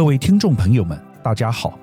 [0.00, 1.78] 各位听众朋友们，大家好。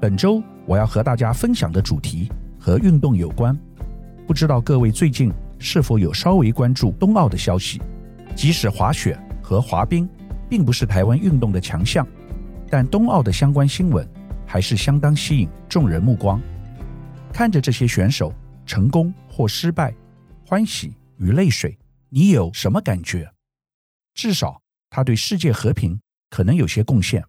[0.00, 3.58] 本周我要和大家分享的主题和运动有关。
[4.24, 7.82] 不知道各位最近是否有稍微关注冬奥的消息？
[8.36, 10.08] 即使滑雪和滑冰
[10.48, 12.06] 并不是台湾运动的强项，
[12.70, 14.08] 但冬奥的相关新闻
[14.46, 16.40] 还是相当吸引众人目光。
[17.32, 18.32] 看着这些选手
[18.64, 19.92] 成功或失败，
[20.46, 21.76] 欢喜与泪水，
[22.10, 23.28] 你有什么感觉？
[24.14, 27.24] 至少他对世界和平可能有些贡献。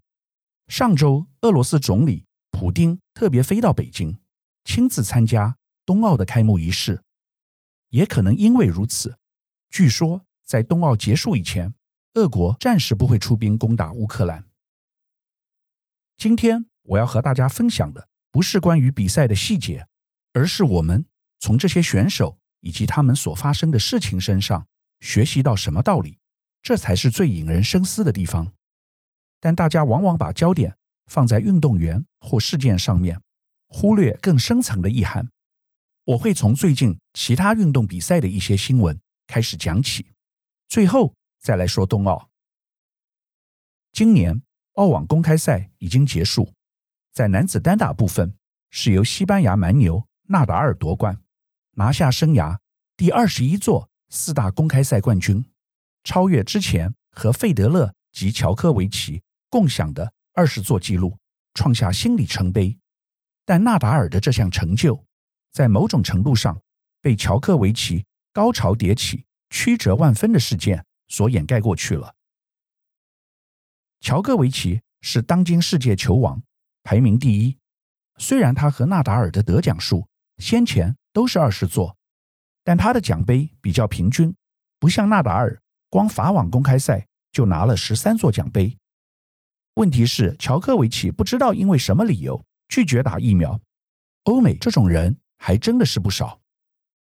[0.68, 4.20] 上周，俄罗斯总理普丁特别飞到北京，
[4.66, 7.04] 亲自参加冬奥的开幕仪式。
[7.90, 9.18] 也可能因为如此，
[9.70, 11.74] 据说在冬奥结束以前，
[12.16, 14.44] 俄国暂时不会出兵攻打乌克兰。
[16.18, 19.88] 今天我要和大家分享的不是关于比赛的细节，
[20.34, 21.06] 而是我们
[21.40, 24.68] 从这些选手以及他们所发生的事情身上
[25.00, 26.20] 学习到什么道理，
[26.62, 28.52] 这才是最引人深思的地方。
[29.40, 33.22] 但大家往往把焦点放在运动员或事件上面，
[33.68, 35.30] 忽略更深层的意涵。
[36.06, 40.14] 我会从最近其他运动比赛的一些新闻开始讲起，
[40.68, 42.30] 最后再来说冬奥。
[43.92, 44.42] 今年
[44.74, 46.54] 澳网公开赛已经结束，
[47.12, 48.34] 在男子单打部分
[48.70, 51.22] 是由西班牙蛮牛纳达尔夺冠，
[51.72, 52.58] 拿下生涯
[52.96, 55.44] 第二十一座四大公开赛冠军，
[56.04, 59.24] 超越之前和费德勒及乔科维奇。
[59.50, 61.18] 共享的二十座纪录，
[61.54, 62.78] 创下新里程碑。
[63.46, 65.06] 但纳达尔的这项成就，
[65.52, 66.62] 在某种程度上
[67.02, 72.14] 被乔克维奇高潮迭起、曲折万分的事件所掩盖过去了。
[74.02, 76.42] 乔克维奇是当今世界球王，
[76.84, 77.58] 排名第一。
[78.18, 81.96] 虽然他和纳达尔的得奖数先前都是二十座，
[82.64, 84.36] 但他的奖杯比较平均，
[84.80, 88.78] 不像纳达尔光法网公开赛就拿了十三座奖杯。
[89.78, 93.62] 问题是，乔克维奇不知道因为什么理由拒绝打疫苗。
[94.24, 96.42] 欧美这种人还真的是不少。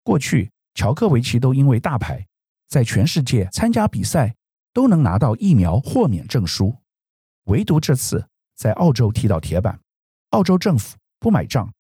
[0.03, 2.26] 过去，乔克维奇都因为大牌，
[2.69, 4.37] 在全世界参加比赛
[4.75, 6.76] 都能拿到疫苗豁免证书，
[7.44, 9.81] 唯独这次在澳洲踢到铁板，
[10.28, 11.72] 澳洲政府不买账。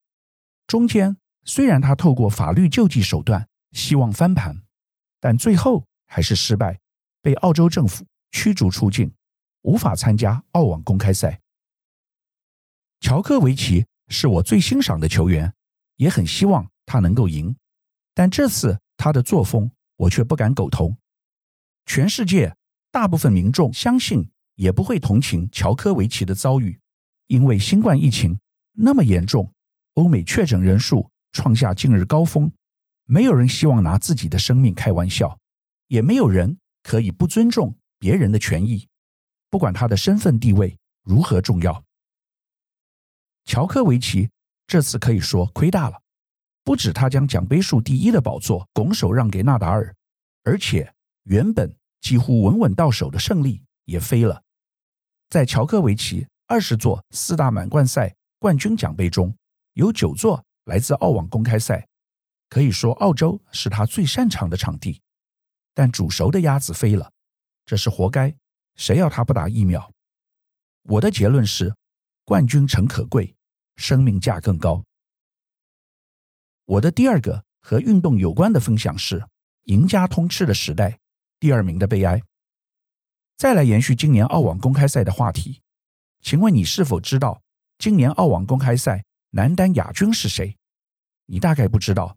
[0.66, 1.14] 中间
[1.44, 4.62] 虽然他透过法律救济手段希望翻盘，
[5.20, 6.80] 但最后还是失败，
[7.20, 9.12] 被澳洲政府驱逐出境。
[9.62, 11.40] 无法参加澳网公开赛。
[13.00, 15.54] 乔科维奇是我最欣赏的球员，
[15.96, 17.56] 也很希望他能够赢，
[18.14, 20.96] 但这次他的作风我却不敢苟同。
[21.86, 22.54] 全世界
[22.90, 26.78] 大部分民众相信也不会同情乔科维奇的遭遇，
[27.28, 28.38] 因为新冠疫情
[28.72, 29.50] 那么严重，
[29.94, 32.52] 欧美确诊人数创下近日高峰，
[33.06, 35.38] 没有人希望拿自己的生命开玩笑，
[35.88, 38.89] 也没有人可以不尊重别人的权益。
[39.50, 41.84] 不管他的身份地位如何重要，
[43.44, 44.30] 乔科维奇
[44.66, 46.00] 这次可以说亏大了。
[46.62, 49.94] 不止他将奖杯数第一的宝座拱手让给纳达尔，
[50.44, 50.94] 而且
[51.24, 54.42] 原本几乎稳稳到手的胜利也飞了。
[55.30, 59.34] 在乔科维奇二十座四大满贯赛冠军奖杯中，
[59.72, 61.88] 有九座来自澳网公开赛，
[62.48, 65.00] 可以说澳洲是他最擅长的场地。
[65.74, 67.10] 但煮熟的鸭子飞了，
[67.64, 68.36] 这是活该。
[68.76, 69.92] 谁要他不打疫苗？
[70.82, 71.74] 我的结论是，
[72.24, 73.34] 冠军诚可贵，
[73.76, 74.82] 生命价更高。
[76.64, 79.26] 我的第二个和运动有关的分享是
[79.64, 80.98] “赢家通吃”的时代，
[81.38, 82.22] 第二名的悲哀。
[83.36, 85.60] 再来延续今年澳网公开赛的话题，
[86.20, 87.42] 请问你是否知道
[87.78, 90.56] 今年澳网公开赛男单亚军是谁？
[91.26, 92.16] 你大概不知道，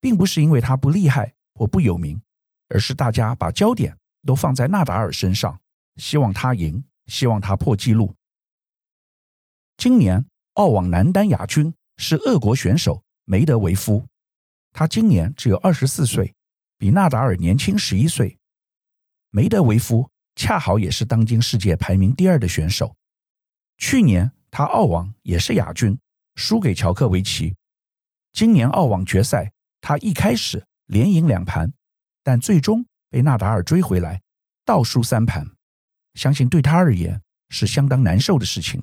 [0.00, 2.20] 并不是因为他不厉害或不有名，
[2.68, 5.60] 而是大家把焦点都放在纳达尔身上。
[6.00, 8.14] 希望他赢，希望他破纪录。
[9.76, 10.24] 今年
[10.54, 14.06] 澳网男单亚军是俄国选手梅德韦夫，
[14.72, 16.34] 他今年只有二十四岁，
[16.78, 18.38] 比纳达尔年轻十一岁。
[19.28, 22.96] 梅德韦夫恰好也是当今世界排名第二的选手。
[23.76, 25.98] 去年他澳网也是亚军，
[26.34, 27.54] 输给乔克维奇。
[28.32, 29.52] 今年澳网决赛，
[29.82, 31.70] 他一开始连赢两盘，
[32.22, 34.22] 但最终被纳达尔追回来，
[34.64, 35.46] 倒输三盘。
[36.14, 38.82] 相信对他而言是相当难受的事情。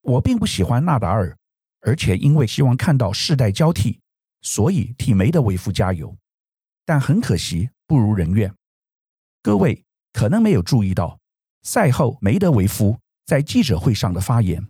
[0.00, 1.36] 我并不喜欢纳达尔，
[1.80, 4.00] 而且因为希望看到世代交替，
[4.42, 6.16] 所以替梅德韦夫加油。
[6.84, 8.54] 但很可惜，不如人愿。
[9.42, 11.18] 各位可能没有注意到，
[11.62, 14.66] 赛后梅德韦夫在记者会上的发言，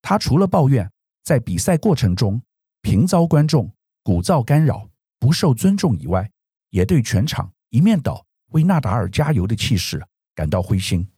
[0.00, 0.90] 他除了抱怨
[1.24, 2.40] 在比赛过程中
[2.80, 3.70] 频遭观众
[4.02, 4.88] 鼓噪干扰、
[5.18, 6.30] 不受尊重以外，
[6.70, 10.02] 也对全场一面倒为纳达尔加油的气势
[10.38, 11.10] 感到灰心。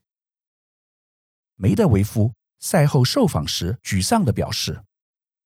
[1.53, 4.83] 梅德韦夫赛后受访时沮丧地表示：“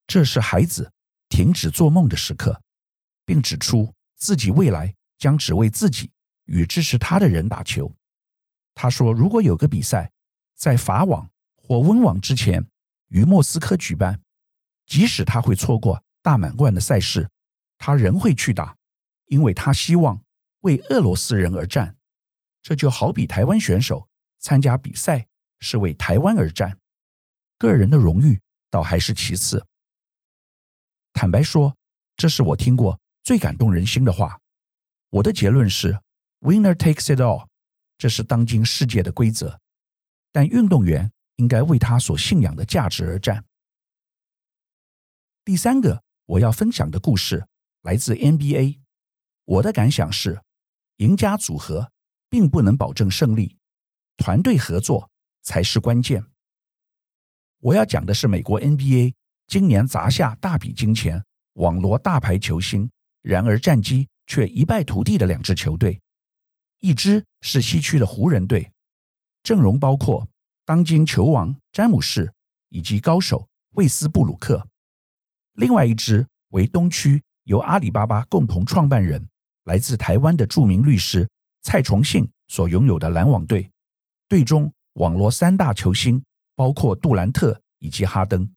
[0.08, 0.94] 这是孩子
[1.28, 2.62] 停止做梦的时刻，
[3.26, 6.10] 并指出自己未来将只为自己
[6.46, 7.94] 与支持他的人打球。”
[8.74, 10.10] 他说：“如果有个比赛
[10.56, 12.66] 在法网或温网之前
[13.10, 14.22] 于莫斯科举办，
[14.86, 17.30] 即使他会错过大满贯的赛事，
[17.78, 18.78] 他仍会去打，
[19.26, 20.24] 因为他希望
[20.62, 21.98] 为俄罗斯人而战。
[22.66, 24.10] 这就好比台湾选手
[24.40, 25.28] 参加比赛。”
[25.62, 26.78] 是为台湾而战，
[27.58, 28.40] 个人的荣誉
[28.70, 29.66] 倒还是其次。
[31.14, 31.76] 坦白说，
[32.18, 34.38] 这是我听过最感动人心的话。
[35.10, 35.98] 我的结论是
[36.42, 37.48] ，Winner takes it all，
[37.98, 39.60] 这是当今世界的规则。
[40.34, 43.44] 但运动员应该为他所信仰的价值而战。
[45.46, 47.48] 第三个我要分享的故事
[47.82, 48.82] 来自 NBA。
[49.46, 50.44] 我的感想是，
[50.98, 51.94] 赢家组合
[52.30, 53.58] 并不能保证胜利，
[54.18, 55.10] 团队合作。
[55.48, 56.26] 才是关键。
[57.60, 59.14] 我要讲的是美国 NBA
[59.46, 61.24] 今年砸下大笔金钱
[61.54, 62.90] 网罗大牌球星，
[63.22, 66.02] 然而战绩却一败涂地的两支球队。
[66.80, 68.72] 一支是西区的湖人队，
[69.44, 70.28] 阵容包括
[70.66, 72.34] 当今球王詹姆士
[72.70, 74.68] 以及高手卫斯布鲁克；
[75.54, 79.30] 另外一支为东区由阿里巴巴共同创办人、
[79.66, 81.30] 来自台湾的著名律师
[81.66, 83.72] 蔡崇信所拥有的篮网队，
[84.30, 84.72] 队中。
[84.94, 86.24] 网罗三大球星，
[86.56, 88.50] 包括杜兰特以及哈登。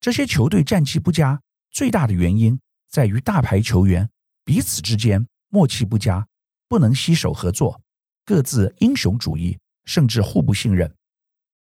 [0.00, 2.58] 这些球队战绩不佳，最大的原因
[2.88, 4.08] 在于大牌球员
[4.44, 6.26] 彼此之间默契不佳，
[6.68, 7.82] 不能携手合作，
[8.24, 10.90] 各自英雄主义，甚至互不信任。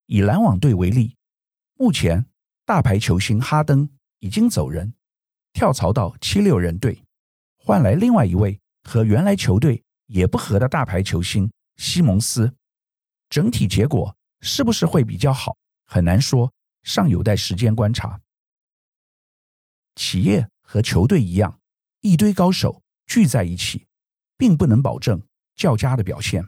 [0.07, 1.17] 以篮网队为例，
[1.75, 2.25] 目前
[2.65, 3.89] 大牌球星哈登
[4.21, 4.95] 已经走人，
[5.55, 7.03] 跳槽到七六人队，
[7.57, 12.55] 换来另外一位和原来球队也不合的大牌球星西蒙斯。
[13.29, 15.57] 整体结果是不是会比较好？
[15.85, 16.53] 很难说，
[16.83, 18.21] 尚有待时间观察。
[19.95, 21.61] 企业和球队一样，
[22.01, 23.87] 一堆高手聚在一起，
[24.37, 25.23] 并不能保证
[25.55, 26.47] 较佳的表现。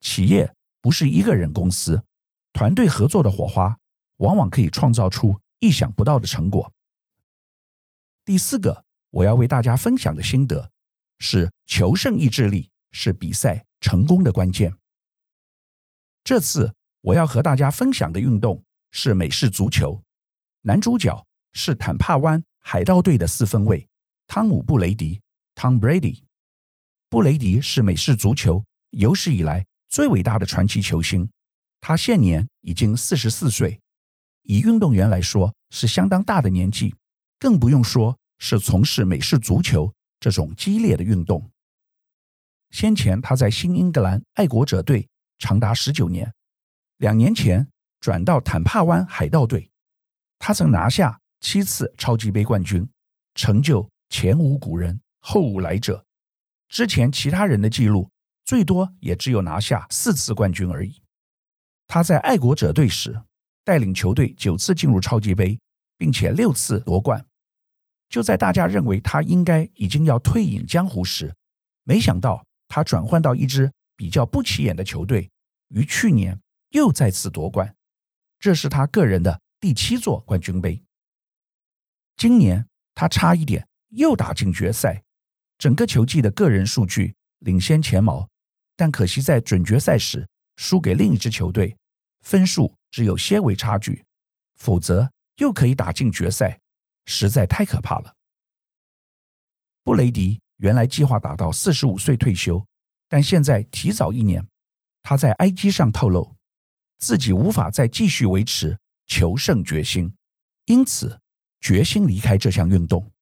[0.00, 2.04] 企业不是一个人公司，
[2.52, 3.78] 团队合作的火花
[4.18, 6.70] 往往可以创造出意想不到的成果。
[8.24, 10.70] 第四个，我要为大家分享的心得
[11.18, 14.74] 是：求胜意志力是比赛成功的关键。
[16.22, 20.02] 这次我要和大家分享的运动是美式足球，
[20.62, 23.86] 男主角是坦帕湾海盗队的四分卫
[24.26, 25.20] 汤姆·布雷迪
[25.54, 26.22] （Tom Brady）。
[27.10, 31.30] 布雷迪是美式足球有史以来最伟大的传奇球星，
[31.80, 33.80] 他现年已经四十四岁，
[34.42, 36.94] 以运动员来说是相当大的年纪，
[37.38, 39.93] 更不用说是从事美式足球
[40.24, 41.50] 这种激烈的运动。
[42.70, 45.06] 先前他在新英格兰爱国者队。
[45.36, 46.32] 长达十九年，
[46.96, 47.68] 两年前
[48.00, 49.70] 转到坦帕湾海盗队，
[50.38, 52.88] 他曾拿下七次超级杯冠军，
[53.34, 56.06] 成就前无古人后无来者。
[56.68, 58.08] 之前其他人的记录
[58.44, 61.02] 最多也只有拿下四次冠军而已。
[61.86, 63.20] 他在爱国者队时
[63.64, 65.60] 带领球队九次进入超级杯，
[65.98, 67.26] 并且六次夺冠。
[68.08, 71.34] 就在大家认为他应该已经要退隐江湖时，
[71.82, 73.72] 没想到他转换到一支。
[73.96, 75.30] 比较不起眼的球队，
[75.68, 76.36] 于去年
[76.70, 77.76] 又再次夺冠，
[78.40, 80.82] 这是他个人的第七座冠军杯。
[82.16, 85.04] 今年他差一点又打进决赛，
[85.58, 88.28] 整个球季的个人数据领先前茅，
[88.74, 91.76] 但可惜在准决赛时输给另一支球队，
[92.22, 94.04] 分数只有些微差距，
[94.56, 96.58] 否则又可以打进决赛，
[97.06, 98.14] 实在太可怕了。
[99.82, 102.64] 布雷迪原来计划打到四十五岁退休。
[103.06, 104.44] 但现在提早一年，
[105.02, 106.34] 他在 IG 上透露，
[106.98, 110.12] 自己无法再继续维持求胜决心，
[110.64, 111.20] 因此
[111.60, 113.12] 决心离开这项运动。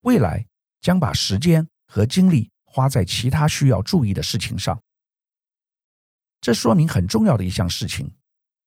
[0.00, 0.44] 未来
[0.80, 4.82] 将把时间和精力花在其他需要注意的事情上。
[6.40, 8.12] 这说明很重要的一项事情：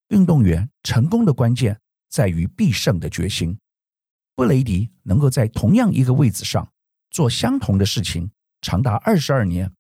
[0.10, 3.60] 运动员成功的关键在于必胜的决心。
[4.35, 6.71] 布雷迪能够在同样一个位置上
[7.11, 9.71] 做相同的事情长达二十二年。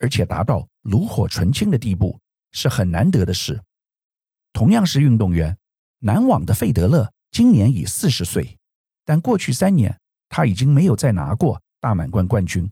[0.00, 2.20] 而且达到炉火纯青的地步
[2.52, 3.60] 是很难得的事。
[4.52, 5.58] 同样是运动员，
[5.98, 8.56] 篮网的费德勒今年已四十岁，
[9.04, 9.98] 但过去三年
[10.28, 12.70] 他已经没有再拿过大满贯冠军。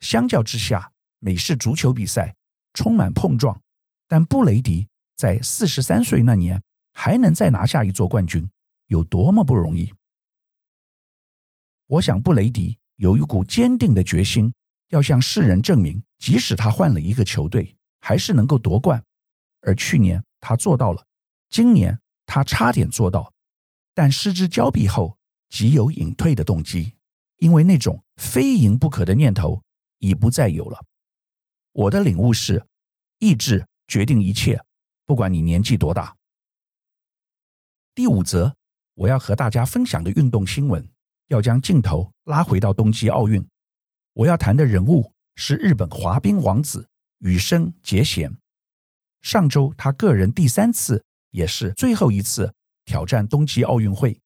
[0.00, 2.34] 相较之下，美式足球比赛
[2.74, 3.60] 充满碰撞，
[4.08, 6.60] 但布雷迪在四十三岁那年
[6.92, 8.50] 还能再拿下一座冠军，
[8.88, 9.94] 有多么不容易？
[11.88, 14.54] 我想布雷迪有一股坚定的决心。
[14.90, 19.04] 要向世人证明，即使他换了一个球队，还是能够夺冠。
[19.60, 21.02] 而去年他做到了；
[21.50, 23.30] 今年他差点做到，
[23.92, 25.18] 但失之交臂后，
[25.50, 26.94] 即有隐退的动机，
[27.36, 29.62] 因为那种非赢不可的念头
[29.98, 30.82] 已不再有了。
[31.72, 32.66] 我的领悟是：
[33.18, 34.58] 意志决定一切，
[35.04, 36.16] 不管你年纪多大。
[37.94, 38.54] 第五则，
[38.94, 40.88] 我要和大家分享的运动新闻，
[41.28, 43.46] 要将镜头拉回到东京奥运。
[44.12, 48.36] 我要谈的人物是日本滑冰王子羽生结弦。
[49.22, 52.54] 上周，他个人第三次，也是最后一次
[52.84, 54.20] 挑战冬季奥运会，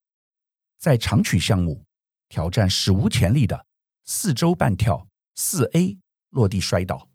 [0.78, 1.84] 在长曲项目
[2.28, 3.66] 挑战史无前例的
[4.04, 5.98] 四周半跳四 A
[6.30, 7.08] 落地摔倒，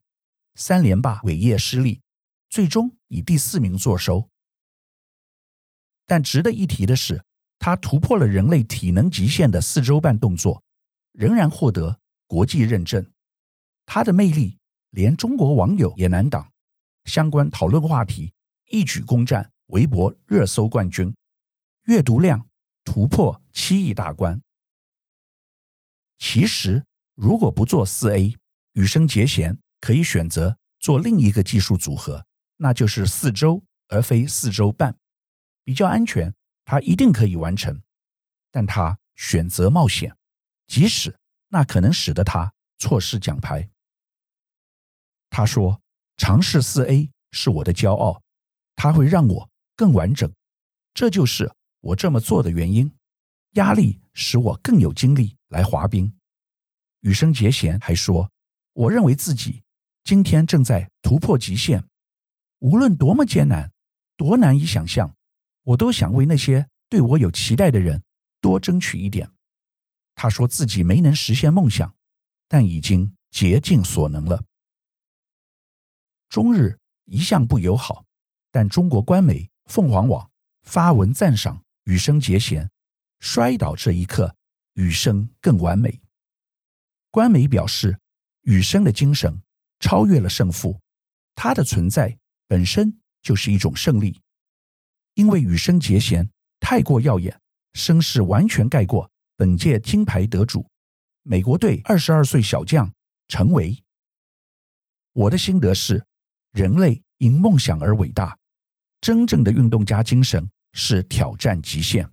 [0.56, 2.02] 三连霸尾叶失利，
[2.50, 4.30] 最终以第四名作收。
[6.06, 7.24] 但值得一提的是，
[7.60, 10.64] 他突破了人类体能极限的四周半动作，
[11.14, 13.06] 仍然获得国际认证。
[13.86, 14.58] 他的魅力
[14.92, 16.52] 连中国网友也难挡，
[17.06, 18.34] 相关讨论话题
[18.70, 21.14] 一举攻占微博热搜冠军，
[21.86, 22.48] 阅读量
[22.84, 24.42] 突破七亿大关。
[26.20, 26.84] 其实，
[27.16, 28.36] 如果不做四 A，
[28.74, 32.26] 羽生结弦可以选择做另一个技术组合，
[32.58, 34.96] 那就是四周而非四周半。
[35.64, 36.34] 比较安全，
[36.70, 37.82] 他一定可以完成，
[38.52, 40.14] 但他选择冒险，
[40.68, 43.70] 即使那可能使得他错失奖牌。
[45.30, 45.82] 他说
[46.18, 48.22] ：“尝试四 A 是我的骄傲，
[48.76, 50.30] 它会让我更完整，
[50.94, 52.94] 这就是我这么做的原因。
[53.52, 56.14] 压力使我更有精力来滑冰。”
[57.00, 58.30] 羽生结弦还说
[58.74, 59.64] ：“我认为自己
[60.04, 61.82] 今天正在突破极限，
[62.60, 63.72] 无论多么艰难，
[64.18, 65.10] 多难以想象。”
[65.68, 68.02] 我都想为那些对我有期待的人
[68.40, 69.30] 多争取一点。
[70.16, 71.94] 他说自己没能实现梦想，
[72.48, 74.46] 但已经竭尽所能了。
[76.30, 78.06] 中日一向不友好，
[78.50, 80.32] 但中国官媒凤凰网
[80.62, 82.70] 发文赞赏羽生结弦，
[83.20, 84.34] 摔倒这一刻，
[84.76, 86.00] 羽生更完美。
[87.12, 88.00] 官媒表示，
[88.44, 89.42] 羽生的精神
[89.82, 90.80] 超越了胜负，
[91.36, 94.22] 他的存在本身就是一种胜利。
[95.18, 97.36] 因为羽生结弦太过耀眼，
[97.74, 100.64] 声势完全盖过本届金牌得主
[101.24, 102.94] 美国队二十二岁小将
[103.28, 103.76] 陈维。
[105.14, 106.06] 我的心得是，
[106.52, 108.38] 人类因梦想而伟大，
[109.02, 112.08] 真正的运动家精神是挑战极限。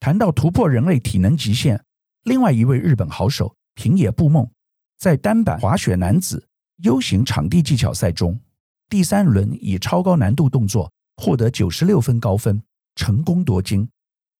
[0.00, 1.84] 谈到突破人类体能极限，
[2.24, 4.50] 另外一位日本好手平野步梦，
[4.98, 8.40] 在单板滑雪男子 U 型场地技巧赛中。
[8.90, 12.60] 第三轮以超高难度动作获得九十六分高分，
[12.96, 13.88] 成功夺金。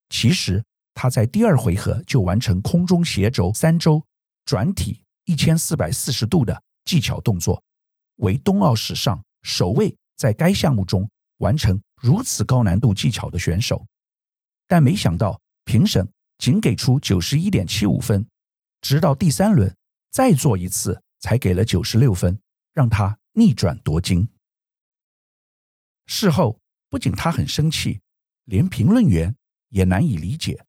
[0.08, 0.60] 其实
[0.92, 4.02] 他在第二回合就完成空中斜轴三周
[4.44, 7.62] 转体一千四百四十度的技巧动作，
[8.16, 13.86] 为冬奥史上首位在该项目中完成如此高难度技巧的选手。
[14.66, 16.06] 但没想到评审
[16.38, 18.26] 仅给出九十一点七五分，
[18.80, 19.72] 直到第三轮
[20.10, 22.36] 再做一次才给了九十六分，
[22.74, 24.28] 让他逆转夺金。
[26.12, 28.00] 事后，不仅他很生气，
[28.46, 29.36] 连评论员
[29.68, 30.66] 也难以理解。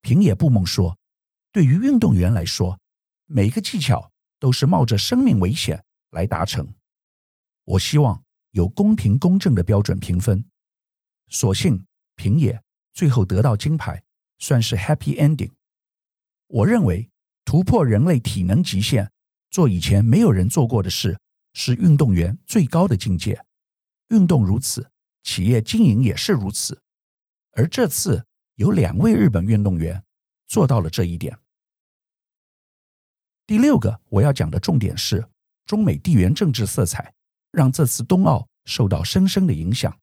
[0.00, 0.98] 平野步梦说
[1.52, 2.80] ：“对于运动员来说，
[3.26, 6.66] 每个技巧都是冒着生命危险来达成。
[7.64, 10.42] 我希望有公平公正的标准评分。
[11.28, 11.84] 所幸
[12.16, 12.58] 平野
[12.94, 14.02] 最后得到金牌，
[14.38, 15.50] 算是 happy ending。
[16.46, 17.10] 我认为
[17.44, 19.12] 突破人类体能极限，
[19.50, 21.20] 做以前没有人做过的事，
[21.52, 23.38] 是运动员最高的境界。”
[24.08, 24.90] 运动如此，
[25.22, 26.80] 企业经营也是如此。
[27.52, 28.24] 而这次
[28.54, 30.02] 有两位日本运动员
[30.46, 31.38] 做到了这一点。
[33.46, 35.28] 第六个我要讲的重点是，
[35.66, 37.12] 中美地缘政治色彩
[37.50, 39.98] 让这次冬奥受到深深的影响。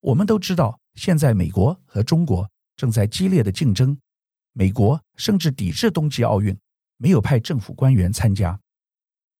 [0.00, 3.98] 我们都知道，现在美国和中国正在激烈的竞争，
[4.52, 6.56] 美国甚至抵制冬季奥运，
[6.96, 8.60] 没有派政府官员参加。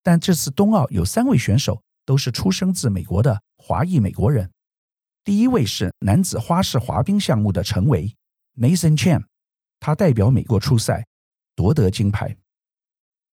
[0.02, 1.82] 但这次冬奥有三位选手。
[2.04, 4.50] 都是出生自美国的华裔美国人。
[5.24, 8.14] 第一位是男子花式滑冰项目的陈维
[8.56, 9.24] （Nathan Chen），
[9.80, 11.06] 他代表美国出赛，
[11.54, 12.36] 夺得金牌。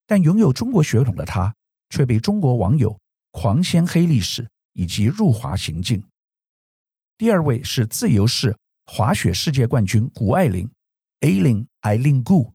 [0.08, 1.54] 但拥有中国血统的他，
[1.90, 2.98] 却被中国网友
[3.32, 6.04] 狂掀黑历史以及入华行径。
[7.18, 10.70] 第二位是自由式滑雪世界冠军谷爱凌
[11.20, 12.51] （Aileen Eileen Gu），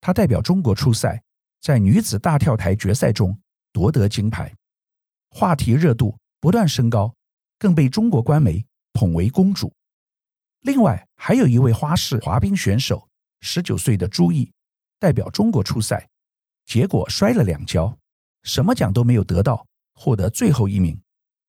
[0.00, 1.22] 她代表中国出赛，
[1.60, 3.38] 在女子大跳台决赛中
[3.72, 4.54] 夺得金牌。
[5.30, 7.14] 话题热度不断升高，
[7.58, 9.72] 更被中国官媒捧为公主。
[10.60, 13.08] 另外，还有一位花式滑冰选手，
[13.40, 14.52] 十九岁的朱毅，
[14.98, 16.08] 代表中国出赛，
[16.66, 17.96] 结果摔了两跤，
[18.42, 21.00] 什么奖都没有得到，获得最后一名。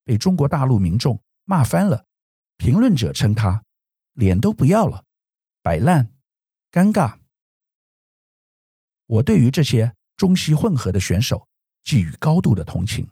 [0.04, 2.06] 被中国大陆民众骂翻了。
[2.58, 3.64] 评论者称他
[4.14, 5.04] 脸都不要了，
[5.64, 6.14] 摆烂，
[6.72, 7.18] 尴尬。
[9.08, 11.48] 我对于这些中西混合的选手
[11.84, 13.10] 寄予高度的同情。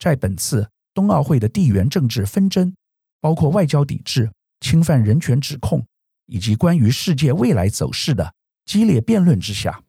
[0.00, 2.74] 在本次冬奥会的地缘政治纷争，
[3.20, 5.86] 包括外交抵制、侵犯人权指控，
[6.26, 9.84] 以及关于世界未来走势的激烈辩论之下，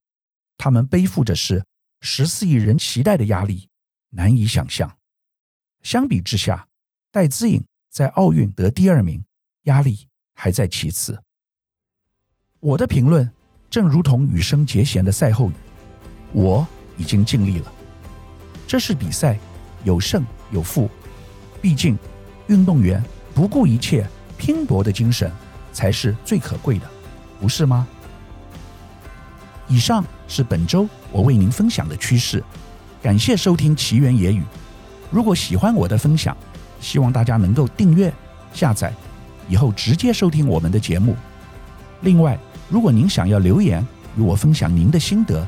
[0.58, 1.66] 他们背负着是
[2.02, 3.70] 十四亿人期待的压力，
[4.10, 4.98] 难以想象。
[5.82, 6.68] 相比之下，
[7.10, 9.24] 戴资颖在奥运得第二名，
[9.64, 11.24] 压力还在其次。
[12.60, 13.32] 我的评论
[13.70, 15.54] 正如同羽生结弦的赛后语
[16.34, 17.74] ：“我已经尽力了。”
[18.68, 19.40] 这是比赛，
[19.84, 20.90] 有胜有负，
[21.62, 21.98] 毕竟
[22.48, 24.08] 运动员不顾一切
[24.38, 25.32] 拼搏的精神
[25.72, 26.90] 才是最可贵的，
[27.40, 27.88] 不是吗？
[29.68, 32.44] 以上是本周我为您分享的趋势，
[33.02, 34.44] 感谢收听奇缘野语。
[35.10, 36.36] 如果喜欢我的分享，
[36.80, 38.12] 希望大家能够订阅、
[38.54, 38.94] 下载，
[39.48, 41.16] 以后直接收听我们的节目。
[42.02, 42.38] 另外，
[42.70, 43.86] 如果您想要留言
[44.18, 45.48] 与我分享您的心得，